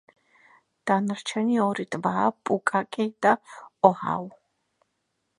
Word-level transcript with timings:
დანარჩენი 0.91 1.59
ორი 1.65 1.85
ტბაა 1.95 2.23
პუკაკი 2.49 3.05
და 3.25 3.33
ოჰაუ. 3.91 4.25